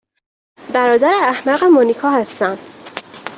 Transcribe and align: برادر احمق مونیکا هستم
برادر 0.73 1.13
احمق 1.23 1.63
مونیکا 1.63 2.09
هستم 2.09 2.57